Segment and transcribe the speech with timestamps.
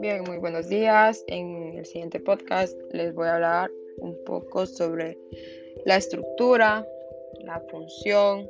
[0.00, 1.24] Bien, muy buenos días.
[1.26, 5.18] En el siguiente podcast les voy a hablar un poco sobre
[5.84, 6.86] la estructura,
[7.40, 8.48] la función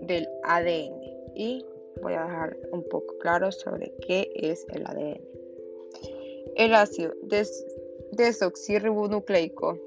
[0.00, 1.02] del ADN
[1.34, 1.64] y
[2.02, 5.20] voy a dejar un poco claro sobre qué es el ADN.
[6.56, 7.66] El ácido des
[8.12, 9.78] desoxirribonucleico,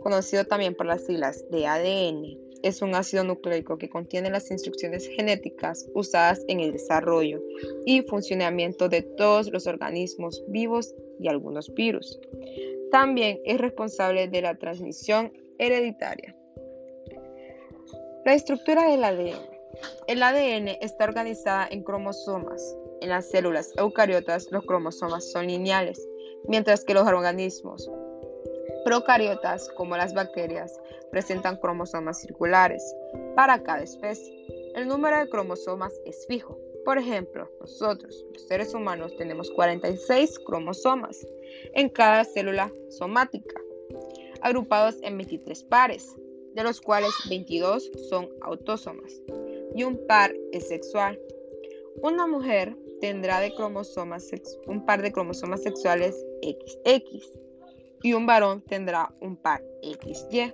[0.00, 5.08] conocido también por las siglas de ADN, es un ácido nucleico que contiene las instrucciones
[5.08, 7.42] genéticas usadas en el desarrollo
[7.84, 12.18] y funcionamiento de todos los organismos vivos y algunos virus.
[12.90, 16.34] También es responsable de la transmisión hereditaria.
[18.24, 19.38] La estructura del ADN.
[20.08, 22.76] El ADN está organizada en cromosomas.
[23.00, 26.00] En las células eucariotas los cromosomas son lineales,
[26.48, 27.90] mientras que los organismos
[28.86, 32.94] procariotas, como las bacterias, presentan cromosomas circulares
[33.34, 34.32] para cada especie.
[34.76, 36.56] El número de cromosomas es fijo.
[36.84, 41.26] Por ejemplo, nosotros, los seres humanos, tenemos 46 cromosomas
[41.74, 43.60] en cada célula somática,
[44.40, 46.14] agrupados en 23 pares,
[46.54, 49.20] de los cuales 22 son autósomas
[49.74, 51.20] y un par es sexual.
[52.02, 53.40] Una mujer tendrá
[54.68, 57.45] un par de cromosomas sexuales XX
[58.02, 60.52] y un varón tendrá un par XY.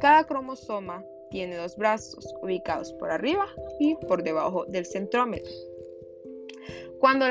[0.00, 3.46] Cada cromosoma tiene dos brazos ubicados por arriba
[3.78, 5.44] y por debajo del centrómero.
[7.00, 7.26] Cuando,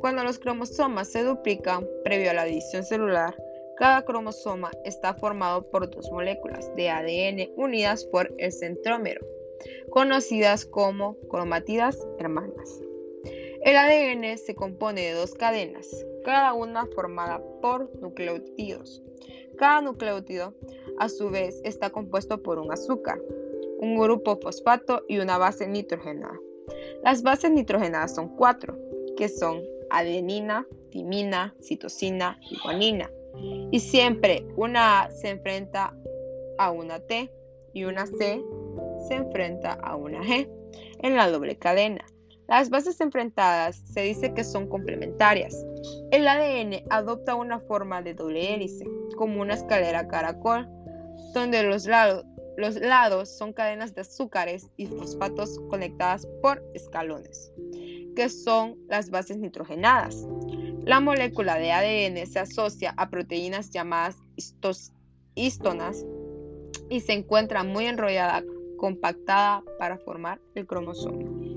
[0.00, 3.36] cuando los cromosomas se duplican previo a la división celular,
[3.76, 9.20] cada cromosoma está formado por dos moléculas de ADN unidas por el centrómero,
[9.90, 12.80] conocidas como cromatidas hermanas.
[13.64, 19.02] El ADN se compone de dos cadenas, cada una formada por nucleótidos.
[19.56, 20.52] Cada nucleótido,
[20.98, 23.18] a su vez, está compuesto por un azúcar,
[23.78, 26.38] un grupo fosfato y una base nitrogenada.
[27.02, 28.78] Las bases nitrogenadas son cuatro,
[29.16, 33.10] que son adenina, timina, citosina y guanina.
[33.70, 35.96] Y siempre una A se enfrenta
[36.58, 37.32] a una T
[37.72, 38.44] y una C
[39.08, 40.50] se enfrenta a una G
[41.00, 42.04] en la doble cadena.
[42.48, 45.56] Las bases enfrentadas se dice que son complementarias.
[46.10, 48.84] El ADN adopta una forma de doble hélice,
[49.16, 50.68] como una escalera caracol,
[51.32, 52.24] donde los lados,
[52.56, 57.50] los lados son cadenas de azúcares y fosfatos conectadas por escalones,
[58.14, 60.26] que son las bases nitrogenadas.
[60.84, 64.16] La molécula de ADN se asocia a proteínas llamadas
[65.34, 66.04] histonas
[66.90, 68.44] y se encuentra muy enrollada,
[68.76, 71.53] compactada para formar el cromosoma.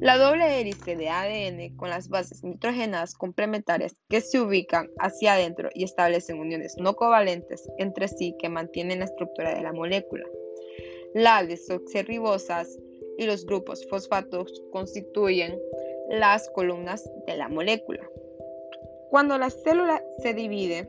[0.00, 5.70] La doble hélice de ADN con las bases nitrogenadas complementarias que se ubican hacia adentro
[5.72, 10.26] y establecen uniones no covalentes entre sí que mantienen la estructura de la molécula.
[11.14, 12.76] Las desoxirribosas
[13.18, 15.58] y los grupos fosfatos constituyen
[16.08, 18.08] las columnas de la molécula.
[19.10, 20.88] Cuando la célula se divide,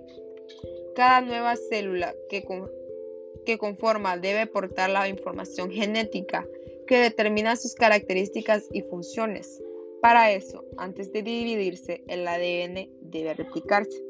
[0.96, 2.44] cada nueva célula que,
[3.46, 6.48] que conforma debe portar la información genética
[6.88, 9.62] que determina sus características y funciones.
[10.02, 14.04] Para eso, antes de dividirse, el ADN debe replicarse,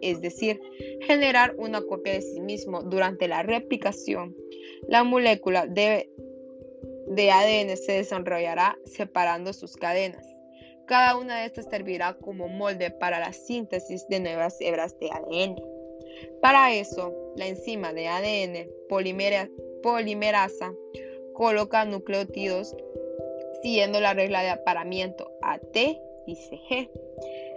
[0.00, 0.60] es decir,
[1.00, 4.36] generar una copia de sí mismo durante la replicación.
[4.88, 6.10] La molécula de,
[7.08, 10.24] de ADN se desarrollará separando sus cadenas.
[10.86, 15.56] Cada una de estas servirá como molde para la síntesis de nuevas hebras de ADN.
[16.40, 20.72] Para eso, la enzima de ADN polimerasa
[21.34, 22.74] coloca nucleótidos
[23.62, 25.76] siguiendo la regla de aparamiento AT
[26.26, 26.90] y CG.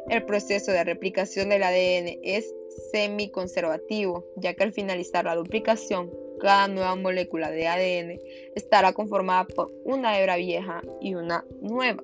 [0.10, 2.54] El proceso de replicación del ADN es
[2.92, 8.20] semiconservativo, ya que al finalizar la duplicación, cada nueva molécula de ADN
[8.56, 12.04] estará conformada por una hebra vieja y una nueva.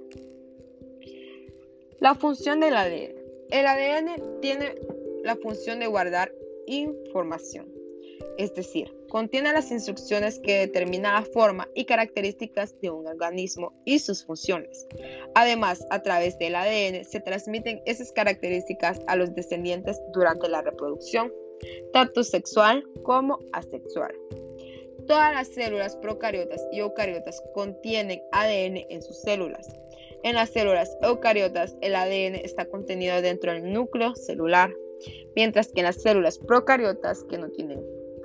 [1.99, 3.13] La función del ADN.
[3.51, 4.75] El ADN tiene
[5.23, 6.33] la función de guardar
[6.65, 7.81] información
[8.37, 14.00] es decir, contiene las instrucciones que determinan la forma y características de un organismo y
[14.00, 14.88] sus funciones.
[15.35, 21.31] Además, a través del ADN se transmiten esas características a los descendientes durante la reproducción,
[21.94, 24.13] tanto sexual como asexual.
[25.07, 29.67] Todas las células procariotas y eucariotas contienen ADN en sus células.
[30.24, 34.74] En las células eucariotas, el ADN está contenido dentro del núcleo celular,
[35.35, 37.83] mientras que en las células procariotas, que no tienen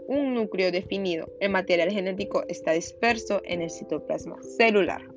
[0.08, 1.29] un núcleo definido.
[1.41, 5.15] El material genético está disperso en el citoplasma celular.